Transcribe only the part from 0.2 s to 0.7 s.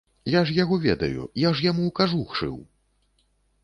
Я ж